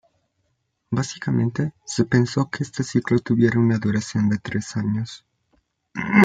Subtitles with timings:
[0.89, 5.27] Básicamente, se pensó que este ciclo tuviera una duración de tres años.